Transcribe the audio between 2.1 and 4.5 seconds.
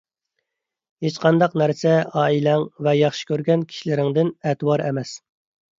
ئائىلەڭ ۋە ياخشى كۆرگەن كىشىلىرىڭدىن